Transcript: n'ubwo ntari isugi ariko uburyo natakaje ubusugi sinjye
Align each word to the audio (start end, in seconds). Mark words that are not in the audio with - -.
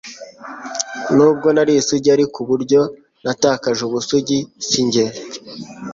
n'ubwo 1.15 1.47
ntari 1.51 1.73
isugi 1.81 2.09
ariko 2.17 2.35
uburyo 2.43 2.81
natakaje 3.23 3.81
ubusugi 3.87 4.37
sinjye 4.69 5.03